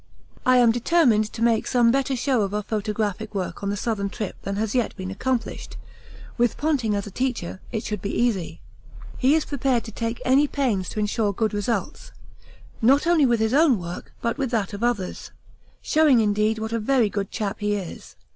I 0.47 0.57
am 0.57 0.71
determined 0.71 1.31
to 1.31 1.43
make 1.43 1.67
some 1.67 1.91
better 1.91 2.15
show 2.15 2.41
of 2.41 2.55
our 2.55 2.63
photographic 2.63 3.35
work 3.35 3.61
on 3.61 3.69
the 3.69 3.77
Southern 3.77 4.09
trip 4.09 4.35
than 4.41 4.55
has 4.55 4.73
yet 4.73 4.95
been 4.97 5.11
accomplished 5.11 5.77
with 6.39 6.57
Ponting 6.57 6.95
as 6.95 7.05
a 7.05 7.11
teacher 7.11 7.61
it 7.71 7.83
should 7.83 8.01
be 8.01 8.09
easy. 8.11 8.61
He 9.19 9.35
is 9.35 9.45
prepared 9.45 9.83
to 9.83 9.91
take 9.91 10.19
any 10.25 10.47
pains 10.47 10.89
to 10.89 10.99
ensure 10.99 11.33
good 11.33 11.53
results, 11.53 12.11
not 12.81 13.05
only 13.05 13.27
with 13.27 13.39
his 13.39 13.53
own 13.53 13.77
work 13.77 14.11
but 14.23 14.39
with 14.39 14.49
that 14.49 14.73
of 14.73 14.83
others 14.83 15.29
showing 15.83 16.19
indeed 16.19 16.57
what 16.57 16.73
a 16.73 16.79
very 16.79 17.07
good 17.07 17.29
chap 17.29 17.59
he 17.59 17.75
is. 17.75 18.15